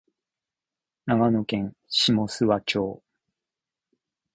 [1.05, 3.03] 長野県下諏訪町